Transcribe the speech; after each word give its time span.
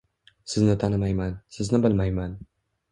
Sizni 0.53 0.77
tanimayman, 0.85 1.39
sizni 1.59 1.85
bilmayman 1.87 2.37